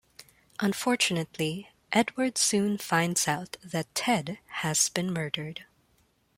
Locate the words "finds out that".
2.79-3.93